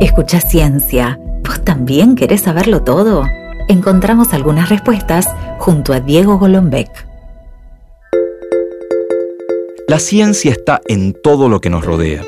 [0.00, 1.18] Escucha ciencia.
[1.42, 3.26] ¿Vos también querés saberlo todo?
[3.66, 5.26] Encontramos algunas respuestas
[5.58, 6.88] junto a Diego Golombek.
[9.88, 12.22] La ciencia está en todo lo que nos rodea,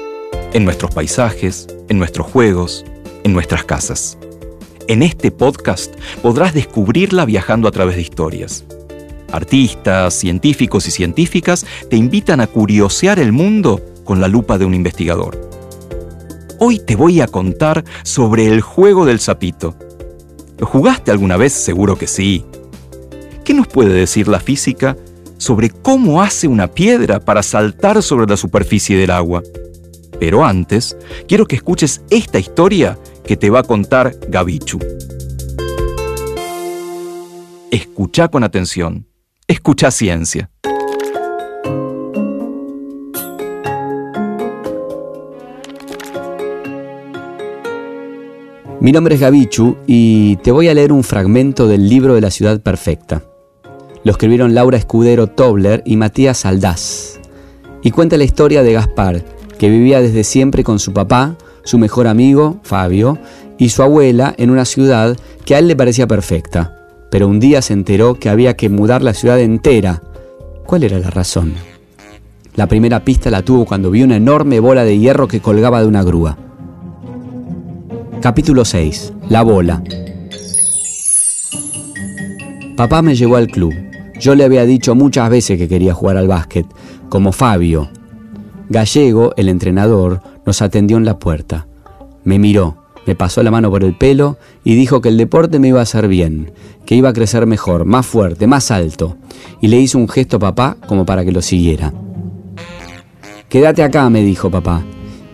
[0.52, 2.84] en nuestros paisajes, en nuestros juegos,
[3.22, 4.18] en nuestras casas.
[4.88, 8.64] En este podcast podrás descubrirla viajando a través de historias.
[9.30, 14.74] Artistas, científicos y científicas te invitan a curiosear el mundo con la lupa de un
[14.74, 15.49] investigador.
[16.62, 19.74] Hoy te voy a contar sobre el juego del sapito.
[20.58, 21.54] ¿Lo jugaste alguna vez?
[21.54, 22.44] Seguro que sí.
[23.44, 24.94] ¿Qué nos puede decir la física
[25.38, 29.42] sobre cómo hace una piedra para saltar sobre la superficie del agua?
[30.18, 34.78] Pero antes, quiero que escuches esta historia que te va a contar Gabichu.
[37.70, 39.06] Escucha con atención.
[39.48, 40.50] Escucha ciencia.
[48.80, 52.30] Mi nombre es Gabichu y te voy a leer un fragmento del libro de la
[52.30, 53.22] ciudad perfecta.
[54.04, 57.20] Lo escribieron Laura Escudero Tobler y Matías Aldaz.
[57.82, 59.22] Y cuenta la historia de Gaspar,
[59.58, 63.18] que vivía desde siempre con su papá, su mejor amigo, Fabio,
[63.58, 65.14] y su abuela en una ciudad
[65.44, 66.74] que a él le parecía perfecta.
[67.10, 70.00] Pero un día se enteró que había que mudar la ciudad entera.
[70.64, 71.52] ¿Cuál era la razón?
[72.56, 75.86] La primera pista la tuvo cuando vio una enorme bola de hierro que colgaba de
[75.86, 76.38] una grúa.
[78.20, 79.14] Capítulo 6.
[79.30, 79.82] La bola.
[82.76, 83.72] Papá me llevó al club.
[84.20, 86.66] Yo le había dicho muchas veces que quería jugar al básquet,
[87.08, 87.88] como Fabio.
[88.68, 91.66] Gallego, el entrenador, nos atendió en la puerta.
[92.22, 92.76] Me miró,
[93.06, 95.84] me pasó la mano por el pelo y dijo que el deporte me iba a
[95.84, 96.52] hacer bien,
[96.84, 99.16] que iba a crecer mejor, más fuerte, más alto.
[99.62, 101.94] Y le hizo un gesto a papá como para que lo siguiera.
[103.48, 104.82] Quédate acá, me dijo papá,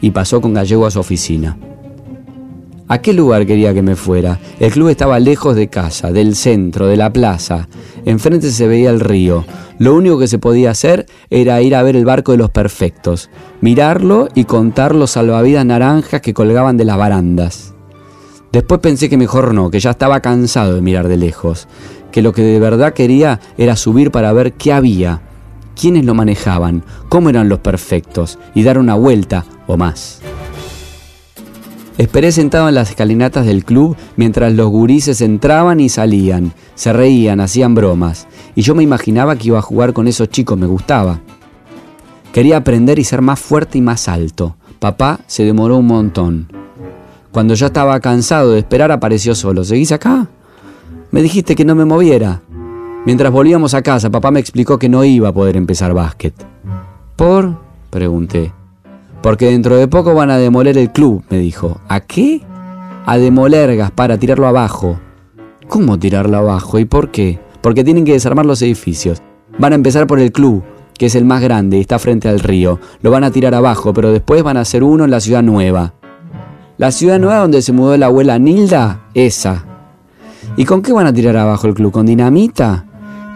[0.00, 1.58] y pasó con Gallego a su oficina.
[2.88, 4.38] ¿A qué lugar quería que me fuera?
[4.60, 7.66] El club estaba lejos de casa, del centro, de la plaza.
[8.04, 9.44] Enfrente se veía el río.
[9.80, 13.28] Lo único que se podía hacer era ir a ver el barco de los perfectos,
[13.60, 17.74] mirarlo y contar los salvavidas naranjas que colgaban de las barandas.
[18.52, 21.66] Después pensé que mejor no, que ya estaba cansado de mirar de lejos,
[22.12, 25.22] que lo que de verdad quería era subir para ver qué había,
[25.78, 30.22] quiénes lo manejaban, cómo eran los perfectos y dar una vuelta o más.
[31.98, 37.40] Esperé sentado en las escalinatas del club mientras los gurises entraban y salían, se reían,
[37.40, 41.20] hacían bromas, y yo me imaginaba que iba a jugar con esos chicos, me gustaba.
[42.34, 44.56] Quería aprender y ser más fuerte y más alto.
[44.78, 46.48] Papá se demoró un montón.
[47.32, 49.64] Cuando ya estaba cansado de esperar apareció solo.
[49.64, 50.28] ¿Seguís acá?
[51.10, 52.42] Me dijiste que no me moviera.
[53.06, 56.34] Mientras volvíamos a casa, papá me explicó que no iba a poder empezar básquet.
[57.16, 57.56] ¿Por?
[57.88, 58.52] pregunté.
[59.22, 61.80] Porque dentro de poco van a demoler el club, me dijo.
[61.88, 62.42] ¿A qué?
[63.06, 64.98] A demoler, Gaspar, a tirarlo abajo.
[65.68, 66.78] ¿Cómo tirarlo abajo?
[66.78, 67.40] ¿Y por qué?
[67.60, 69.22] Porque tienen que desarmar los edificios.
[69.58, 70.62] Van a empezar por el club,
[70.96, 72.78] que es el más grande y está frente al río.
[73.02, 75.94] Lo van a tirar abajo, pero después van a hacer uno en la ciudad nueva.
[76.78, 79.64] La ciudad nueva donde se mudó la abuela Nilda, esa.
[80.56, 81.90] ¿Y con qué van a tirar abajo el club?
[81.90, 82.86] ¿Con dinamita?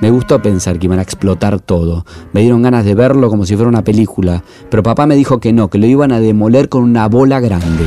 [0.01, 2.07] Me gustó pensar que iban a explotar todo.
[2.33, 5.53] Me dieron ganas de verlo como si fuera una película, pero papá me dijo que
[5.53, 7.87] no, que lo iban a demoler con una bola grande.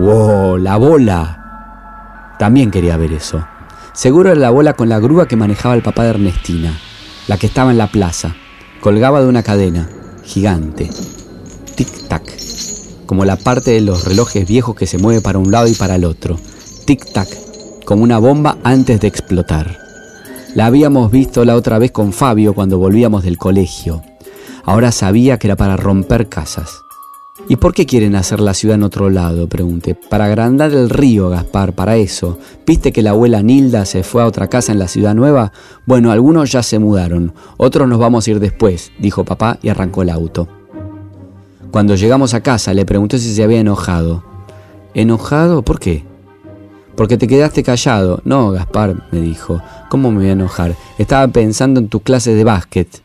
[0.00, 0.58] ¡Wow!
[0.58, 2.34] ¡La bola!
[2.38, 3.46] También quería ver eso.
[3.92, 6.76] Seguro era la bola con la grúa que manejaba el papá de Ernestina,
[7.28, 8.34] la que estaba en la plaza.
[8.80, 9.88] Colgaba de una cadena,
[10.24, 10.90] gigante.
[11.76, 15.74] Tic-tac, como la parte de los relojes viejos que se mueve para un lado y
[15.74, 16.38] para el otro.
[16.86, 19.79] Tic-tac, como una bomba antes de explotar.
[20.54, 24.02] La habíamos visto la otra vez con Fabio cuando volvíamos del colegio.
[24.64, 26.84] Ahora sabía que era para romper casas.
[27.48, 29.48] ¿Y por qué quieren hacer la ciudad en otro lado?
[29.48, 29.94] Pregunté.
[29.94, 32.38] Para agrandar el río, Gaspar, para eso.
[32.66, 35.52] ¿Viste que la abuela Nilda se fue a otra casa en la ciudad nueva?
[35.86, 40.02] Bueno, algunos ya se mudaron, otros nos vamos a ir después, dijo papá y arrancó
[40.02, 40.48] el auto.
[41.70, 44.24] Cuando llegamos a casa le pregunté si se había enojado.
[44.94, 45.62] ¿Enojado?
[45.62, 46.09] ¿Por qué?
[47.00, 48.20] Porque te quedaste callado.
[48.24, 49.62] No, Gaspar, me dijo.
[49.88, 50.76] ¿Cómo me voy a enojar?
[50.98, 53.02] Estaba pensando en tus clases de básquet.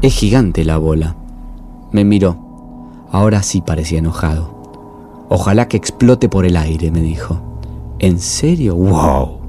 [0.00, 1.14] Es gigante la bola.
[1.90, 2.38] Me miró.
[3.10, 5.26] Ahora sí parecía enojado.
[5.28, 7.42] Ojalá que explote por el aire, me dijo.
[7.98, 8.74] ¿En serio?
[8.74, 9.40] ¡Wow!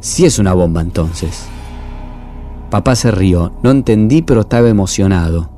[0.00, 1.48] Sí es una bomba entonces.
[2.70, 3.52] Papá se rió.
[3.62, 5.50] No entendí, pero estaba emocionado.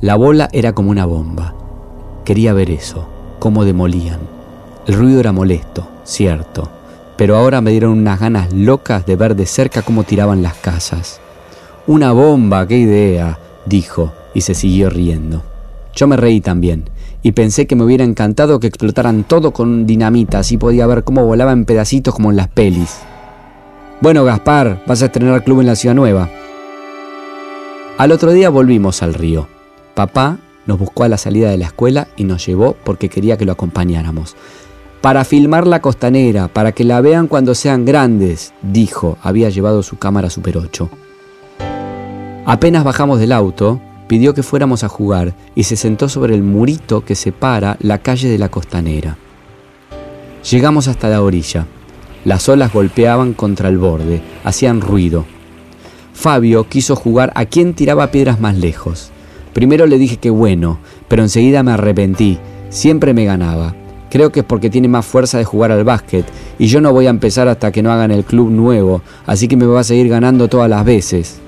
[0.00, 1.56] La bola era como una bomba.
[2.24, 3.08] Quería ver eso,
[3.40, 4.37] cómo demolían.
[4.88, 6.70] El ruido era molesto cierto,
[7.18, 11.20] pero ahora me dieron unas ganas locas de ver de cerca cómo tiraban las casas.
[11.86, 15.42] Una bomba, qué idea, dijo, y se siguió riendo.
[15.94, 16.88] Yo me reí también
[17.22, 21.26] y pensé que me hubiera encantado que explotaran todo con dinamita, así podía ver cómo
[21.26, 23.00] volaba en pedacitos como en las pelis.
[24.00, 26.30] Bueno, Gaspar, vas a estrenar club en la ciudad nueva.
[27.98, 29.48] Al otro día volvimos al río.
[29.94, 33.44] Papá nos buscó a la salida de la escuela y nos llevó porque quería que
[33.44, 34.34] lo acompañáramos.
[35.00, 39.96] Para filmar la costanera, para que la vean cuando sean grandes, dijo, había llevado su
[39.96, 40.90] cámara Super 8.
[42.44, 47.04] Apenas bajamos del auto, pidió que fuéramos a jugar y se sentó sobre el murito
[47.04, 49.16] que separa la calle de la costanera.
[50.50, 51.66] Llegamos hasta la orilla.
[52.24, 55.26] Las olas golpeaban contra el borde, hacían ruido.
[56.12, 59.12] Fabio quiso jugar a quien tiraba piedras más lejos.
[59.52, 62.38] Primero le dije que bueno, pero enseguida me arrepentí.
[62.70, 63.74] Siempre me ganaba.
[64.10, 66.24] Creo que es porque tiene más fuerza de jugar al básquet
[66.58, 69.56] y yo no voy a empezar hasta que no hagan el club nuevo, así que
[69.56, 71.40] me va a seguir ganando todas las veces.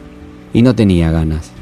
[0.52, 1.52] Y no tenía ganas.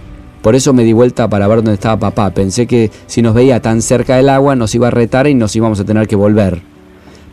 [0.43, 2.31] Por eso me di vuelta para ver dónde estaba papá.
[2.31, 5.55] Pensé que si nos veía tan cerca del agua nos iba a retar y nos
[5.55, 6.62] íbamos a tener que volver.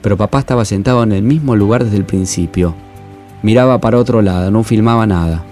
[0.02, 2.76] Pero papá estaba sentado en el mismo lugar desde el principio.
[3.42, 5.44] Miraba para otro lado, no filmaba nada.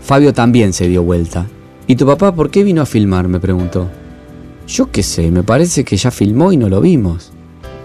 [0.00, 1.46] Fabio también se dio vuelta.
[1.86, 3.28] ¿Y tu papá por qué vino a filmar?
[3.28, 3.88] me preguntó.
[4.68, 7.32] Yo qué sé, me parece que ya filmó y no lo vimos.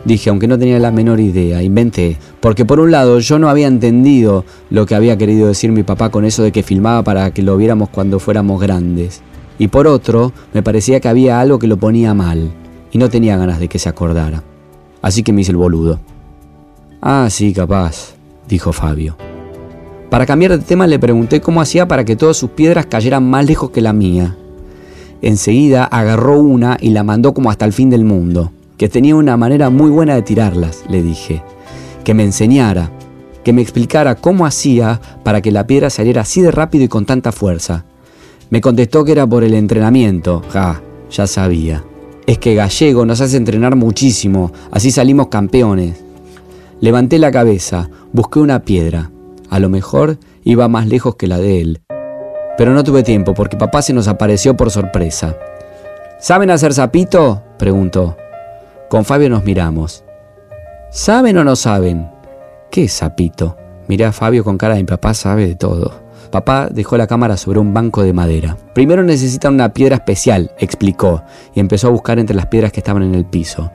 [0.04, 2.18] Dije, aunque no tenía la menor idea, inventé.
[2.42, 6.10] Porque por un lado yo no había entendido lo que había querido decir mi papá
[6.10, 9.22] con eso de que filmaba para que lo viéramos cuando fuéramos grandes.
[9.58, 12.52] Y por otro, me parecía que había algo que lo ponía mal.
[12.92, 14.44] Y no tenía ganas de que se acordara.
[15.02, 16.02] Así que me hice el boludo.
[17.02, 18.16] Ah, sí, capaz,
[18.50, 19.16] dijo Fabio.
[20.10, 23.46] Para cambiar de tema le pregunté cómo hacía para que todas sus piedras cayeran más
[23.46, 24.36] lejos que la mía.
[25.24, 29.38] Enseguida agarró una y la mandó como hasta el fin del mundo, que tenía una
[29.38, 31.42] manera muy buena de tirarlas, le dije.
[32.04, 32.92] Que me enseñara,
[33.42, 37.06] que me explicara cómo hacía para que la piedra saliera así de rápido y con
[37.06, 37.86] tanta fuerza.
[38.50, 40.42] Me contestó que era por el entrenamiento.
[40.50, 41.86] Ja, ya sabía.
[42.28, 46.04] Es que Gallego nos hace entrenar muchísimo, así salimos campeones.
[46.82, 49.10] Levanté la cabeza, busqué una piedra.
[49.50, 51.83] A lo mejor iba más lejos que la de él.
[52.58, 55.36] Pero no tuve tiempo porque papá se nos apareció por sorpresa.
[56.20, 57.44] ¿Saben hacer sapito?
[57.58, 58.16] preguntó.
[58.90, 60.04] Con Fabio nos miramos.
[60.92, 62.10] ¿Saben o no saben?
[62.70, 63.58] ¿Qué es sapito?
[63.88, 66.04] Miré a Fabio con cara de mi papá sabe de todo.
[66.32, 68.58] Papá dejó la cámara sobre un banco de madera.
[68.74, 71.24] Primero necesitan una piedra especial, explicó,
[71.54, 73.72] y empezó a buscar entre las piedras que estaban en el piso.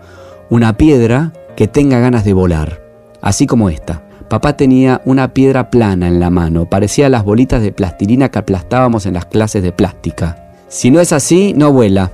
[0.51, 2.81] Una piedra que tenga ganas de volar,
[3.21, 4.03] así como esta.
[4.29, 9.07] Papá tenía una piedra plana en la mano, parecía las bolitas de plastilina que aplastábamos
[9.07, 10.53] en las clases de plástica.
[10.69, 12.13] Si no es así, no vuela.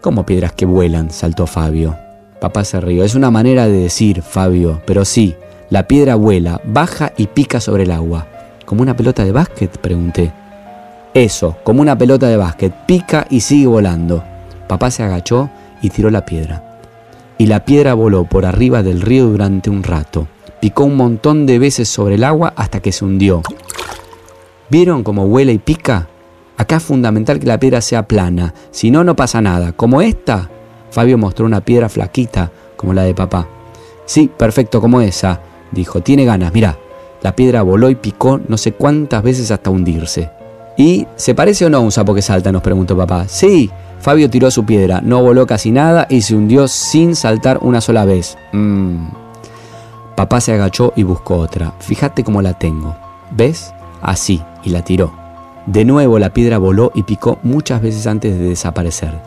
[0.00, 1.10] ¿Cómo piedras que vuelan?
[1.10, 1.96] saltó Fabio.
[2.40, 3.04] Papá se rió.
[3.04, 5.36] Es una manera de decir, Fabio, pero sí,
[5.68, 8.26] la piedra vuela, baja y pica sobre el agua.
[8.64, 9.78] ¿Como una pelota de básquet?
[9.78, 10.32] pregunté.
[11.14, 14.24] Eso, como una pelota de básquet, pica y sigue volando.
[14.66, 15.48] Papá se agachó
[15.80, 16.78] y tiró la piedra.
[17.38, 20.26] Y la piedra voló por arriba del río durante un rato.
[20.60, 23.42] Picó un montón de veces sobre el agua hasta que se hundió.
[24.68, 26.08] ¿Vieron cómo vuela y pica?
[26.56, 29.72] Acá es fundamental que la piedra sea plana, si no, no pasa nada.
[29.72, 30.50] Como esta,
[30.90, 33.48] Fabio mostró una piedra flaquita, como la de papá.
[34.04, 35.40] Sí, perfecto, como esa,
[35.72, 36.02] dijo.
[36.02, 36.76] Tiene ganas, mira.
[37.22, 40.30] La piedra voló y picó no sé cuántas veces hasta hundirse.
[40.76, 42.52] ¿Y se parece o no a un sapo que salta?
[42.52, 43.26] nos preguntó papá.
[43.28, 43.70] Sí,
[44.00, 48.04] Fabio tiró su piedra, no voló casi nada y se hundió sin saltar una sola
[48.04, 48.38] vez.
[48.52, 49.19] Mmm.
[50.20, 51.72] Papá se agachó y buscó otra.
[51.78, 52.94] Fíjate cómo la tengo.
[53.30, 53.72] ¿Ves?
[54.02, 55.14] Así, y la tiró.
[55.64, 59.18] De nuevo la piedra voló y picó muchas veces antes de desaparecer.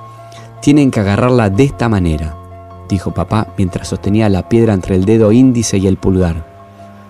[0.62, 2.36] Tienen que agarrarla de esta manera,
[2.88, 6.46] dijo papá mientras sostenía la piedra entre el dedo índice y el pulgar.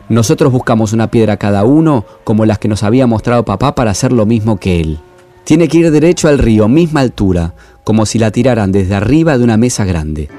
[0.07, 4.13] Nosotros buscamos una piedra cada uno como las que nos había mostrado papá para hacer
[4.13, 4.99] lo mismo que él.
[5.43, 9.43] Tiene que ir derecho al río, misma altura, como si la tiraran desde arriba de
[9.43, 10.29] una mesa grande.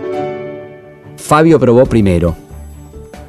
[1.18, 2.36] Fabio probó primero,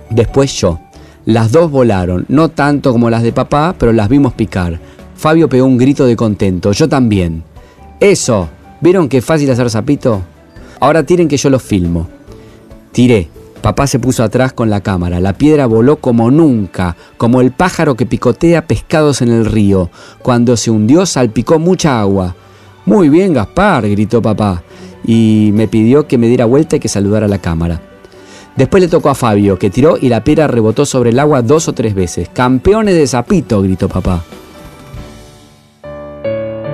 [0.09, 0.79] Después yo.
[1.25, 4.79] Las dos volaron, no tanto como las de papá, pero las vimos picar.
[5.15, 7.43] Fabio pegó un grito de contento, yo también.
[7.99, 8.49] Eso,
[8.81, 10.21] ¿vieron qué fácil hacer zapito?
[10.79, 12.07] Ahora tiren que yo lo filmo.
[12.91, 13.29] Tiré.
[13.61, 15.19] Papá se puso atrás con la cámara.
[15.19, 19.89] La piedra voló como nunca, como el pájaro que picotea pescados en el río.
[20.21, 22.35] Cuando se hundió salpicó mucha agua.
[22.85, 24.61] Muy bien, Gaspar, gritó papá,
[25.03, 27.81] y me pidió que me diera vuelta y que saludara a la cámara.
[28.55, 31.67] Después le tocó a Fabio, que tiró y la piedra rebotó sobre el agua dos
[31.67, 32.29] o tres veces.
[32.29, 33.61] ¡Campeones de zapito!
[33.61, 34.23] gritó papá.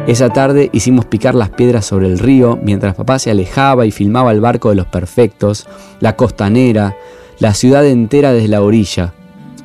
[0.08, 4.32] Esa tarde hicimos picar las piedras sobre el río mientras papá se alejaba y filmaba
[4.32, 5.68] el barco de los perfectos,
[6.00, 6.98] la costanera,
[7.40, 9.14] la ciudad entera desde la orilla.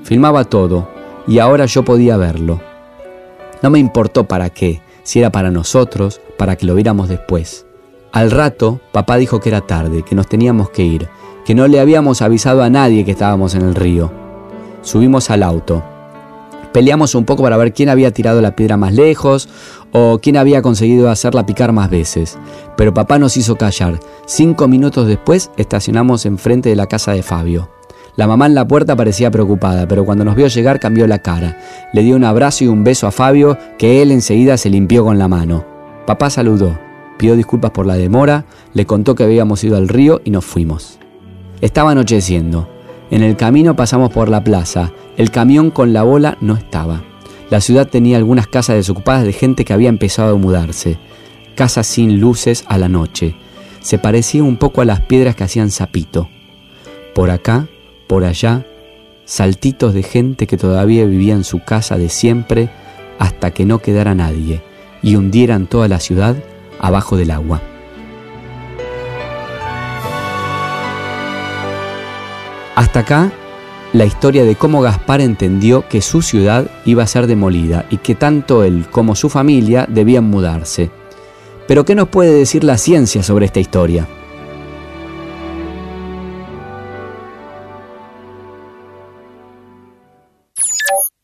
[0.03, 0.89] Filmaba todo
[1.27, 2.61] y ahora yo podía verlo.
[3.63, 7.67] No me importó para qué, si era para nosotros, para que lo viéramos después.
[8.13, 11.09] Al rato, papá dijo que era tarde, que nos teníamos que ir,
[11.47, 14.11] que no le habíamos avisado a nadie que estábamos en el río.
[14.83, 15.81] Subimos al auto.
[16.73, 19.49] Peleamos un poco para ver quién había tirado la piedra más lejos
[19.93, 22.37] o quién había conseguido hacerla picar más veces.
[22.77, 24.01] Pero papá nos hizo callar.
[24.27, 27.71] Cinco minutos después estacionamos enfrente de la casa de Fabio.
[28.17, 31.61] La mamá en la puerta parecía preocupada, pero cuando nos vio llegar cambió la cara.
[31.93, 35.17] Le dio un abrazo y un beso a Fabio que él enseguida se limpió con
[35.17, 35.65] la mano.
[36.07, 36.77] Papá saludó,
[37.19, 40.99] pidió disculpas por la demora, le contó que habíamos ido al río y nos fuimos.
[41.61, 42.69] Estaba anocheciendo.
[43.11, 44.93] En el camino pasamos por la plaza.
[45.17, 47.03] El camión con la bola no estaba.
[47.49, 50.99] La ciudad tenía algunas casas desocupadas de gente que había empezado a mudarse.
[51.55, 53.37] Casas sin luces a la noche.
[53.81, 56.29] Se parecía un poco a las piedras que hacían sapito.
[57.15, 57.69] Por acá,
[58.07, 58.67] por allá,
[59.25, 62.69] saltitos de gente que todavía vivía en su casa de siempre
[63.19, 64.61] hasta que no quedara nadie
[65.03, 66.37] y hundieran toda la ciudad
[66.81, 67.63] abajo del agua.
[72.77, 73.33] Hasta acá
[73.95, 78.15] la historia de cómo Gaspar entendió que su ciudad iba a ser demolida y que
[78.15, 80.91] tanto él como su familia debían mudarse.
[81.67, 84.07] Pero ¿qué nos puede decir la ciencia sobre esta historia?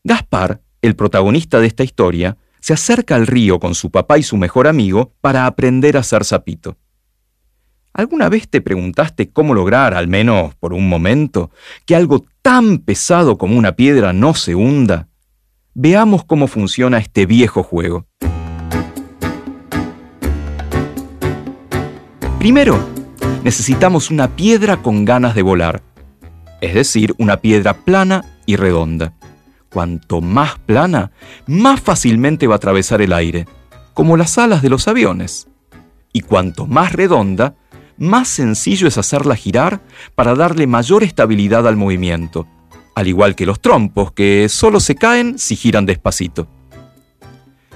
[0.03, 4.37] Gaspar, el protagonista de esta historia, se acerca al río con su papá y su
[4.37, 6.77] mejor amigo para aprender a hacer sapito.
[7.95, 11.51] ¿Alguna vez te preguntaste cómo lograr, al menos por un momento,
[11.85, 15.09] que algo tan pesado como una piedra no se hunda?
[15.75, 18.07] Veamos cómo funciona este viejo juego.
[22.39, 22.79] Primero,
[23.43, 25.83] necesitamos una piedra con ganas de volar,
[26.61, 29.13] es decir, una piedra plana y redonda.
[29.69, 31.11] Cuanto más plana,
[31.45, 33.45] más fácilmente va a atravesar el aire,
[33.93, 35.47] como las alas de los aviones.
[36.11, 37.55] Y cuanto más redonda,
[37.97, 39.81] más sencillo es hacerla girar
[40.15, 42.47] para darle mayor estabilidad al movimiento,
[42.95, 46.47] al igual que los trompos, que solo se caen si giran despacito.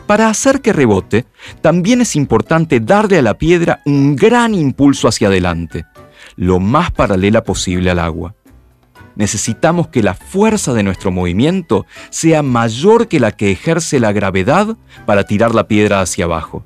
[0.06, 1.26] Para hacer que rebote,
[1.62, 5.86] también es importante darle a la piedra un gran impulso hacia adelante,
[6.36, 8.34] lo más paralela posible al agua.
[9.16, 14.78] Necesitamos que la fuerza de nuestro movimiento sea mayor que la que ejerce la gravedad
[15.06, 16.64] para tirar la piedra hacia abajo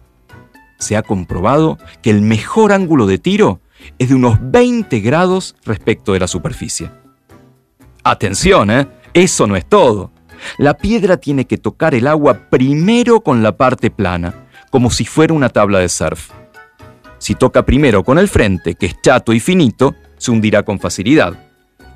[0.82, 3.62] se ha comprobado que el mejor ángulo de tiro
[4.00, 6.90] es de unos 20 grados respecto de la superficie.
[8.04, 8.88] Atención, ¿eh?
[9.14, 10.12] Eso no es todo.
[10.58, 15.34] La piedra tiene que tocar el agua primero con la parte plana, como si fuera
[15.34, 16.32] una tabla de surf.
[17.20, 21.51] Si toca primero con el frente, que es chato y finito, se hundirá con facilidad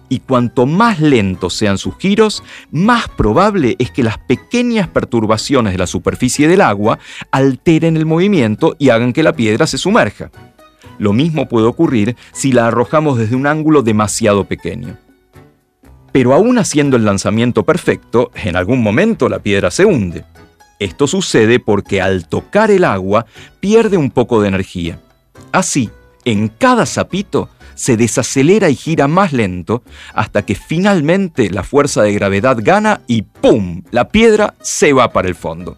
[0.10, 5.80] y cuanto más lentos sean sus giros, más probable es que las pequeñas perturbaciones de
[5.80, 7.00] la superficie del agua
[7.32, 10.32] alteren el movimiento y hagan que la piedra se sumerja.
[10.98, 14.98] Lo mismo puede ocurrir si la arrojamos desde un ángulo demasiado pequeño.
[16.12, 20.24] Pero aún haciendo el lanzamiento perfecto, en algún momento la piedra se hunde.
[20.80, 23.26] Esto sucede porque al tocar el agua
[23.60, 25.00] pierde un poco de energía.
[25.52, 25.90] Así,
[26.24, 32.14] en cada sapito se desacelera y gira más lento hasta que finalmente la fuerza de
[32.14, 33.84] gravedad gana y ¡pum!
[33.92, 35.78] La piedra se va para el fondo.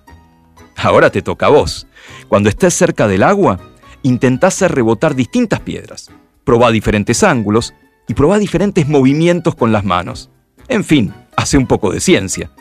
[0.78, 1.88] Ahora te toca a vos.
[2.28, 3.60] Cuando estés cerca del agua,
[4.04, 6.12] intentá hacer rebotar distintas piedras.
[6.44, 7.74] Probá diferentes ángulos
[8.08, 10.30] y probá diferentes movimientos con las manos.
[10.68, 12.52] En fin, hace un poco de ciencia.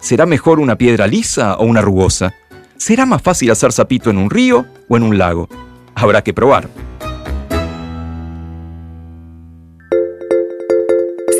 [0.00, 2.34] ¿Será mejor una piedra lisa o una rugosa?
[2.76, 5.48] ¿Será más fácil hacer sapito en un río o en un lago?
[5.94, 6.68] Habrá que probar.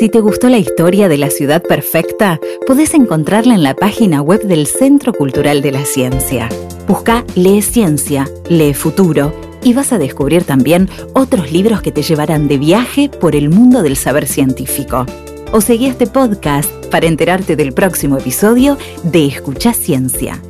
[0.01, 4.41] Si te gustó la historia de la ciudad perfecta, podés encontrarla en la página web
[4.41, 6.49] del Centro Cultural de la Ciencia.
[6.87, 9.31] Busca Lee Ciencia, Lee Futuro
[9.61, 13.83] y vas a descubrir también otros libros que te llevarán de viaje por el mundo
[13.83, 15.05] del saber científico.
[15.51, 20.41] O seguí este podcast para enterarte del próximo episodio de Escucha Ciencia.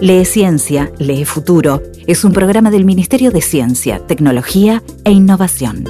[0.00, 5.86] Lee Ciencia, Lee Futuro es un programa del Ministerio de Ciencia, Tecnología e Innovación.